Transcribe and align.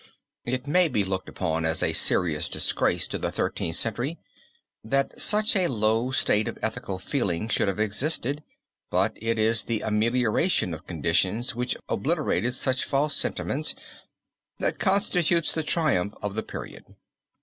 It 0.45 0.65
may 0.65 0.87
be 0.87 1.03
looked 1.03 1.29
upon 1.29 1.63
as 1.63 1.83
a 1.83 1.93
serious 1.93 2.49
disgrace 2.49 3.07
to 3.09 3.19
the 3.19 3.31
Thirteenth 3.31 3.75
Century 3.75 4.17
that 4.83 5.21
such 5.21 5.55
a 5.55 5.67
low 5.67 6.09
state 6.09 6.47
of 6.47 6.57
ethical 6.63 6.97
feeling 6.97 7.47
should 7.47 7.67
have 7.67 7.79
existed, 7.79 8.41
but 8.89 9.13
it 9.17 9.37
is 9.37 9.61
the 9.65 9.81
amelioration 9.81 10.73
of 10.73 10.87
conditions 10.87 11.53
which 11.53 11.77
obliterated 11.87 12.55
such 12.55 12.83
false 12.83 13.15
sentiments 13.15 13.75
that 14.57 14.79
constitutes 14.79 15.51
the 15.51 15.61
triumph 15.61 16.15
of 16.23 16.33
the 16.33 16.41
period. 16.41 16.83